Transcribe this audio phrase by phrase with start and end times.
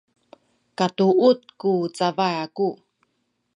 [0.77, 2.69] katuud ku cabay aku